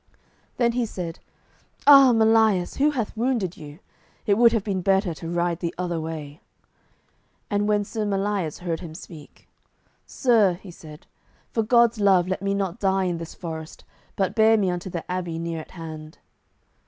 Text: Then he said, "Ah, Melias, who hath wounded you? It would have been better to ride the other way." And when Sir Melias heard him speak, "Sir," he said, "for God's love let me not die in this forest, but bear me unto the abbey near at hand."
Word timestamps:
Then 0.57 0.71
he 0.71 0.87
said, 0.87 1.19
"Ah, 1.85 2.11
Melias, 2.11 2.77
who 2.77 2.89
hath 2.89 3.15
wounded 3.15 3.55
you? 3.55 3.77
It 4.25 4.33
would 4.33 4.51
have 4.51 4.63
been 4.63 4.81
better 4.81 5.13
to 5.13 5.29
ride 5.29 5.59
the 5.59 5.75
other 5.77 5.99
way." 6.01 6.41
And 7.51 7.67
when 7.67 7.83
Sir 7.83 8.03
Melias 8.03 8.57
heard 8.61 8.79
him 8.79 8.95
speak, 8.95 9.47
"Sir," 10.07 10.55
he 10.55 10.71
said, 10.71 11.05
"for 11.51 11.61
God's 11.61 11.99
love 11.99 12.27
let 12.27 12.41
me 12.41 12.55
not 12.55 12.79
die 12.79 13.03
in 13.03 13.19
this 13.19 13.35
forest, 13.35 13.83
but 14.15 14.33
bear 14.33 14.57
me 14.57 14.71
unto 14.71 14.89
the 14.89 15.05
abbey 15.07 15.37
near 15.37 15.61
at 15.61 15.69
hand." 15.69 16.17